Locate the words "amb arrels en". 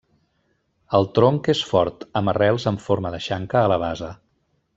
2.21-2.81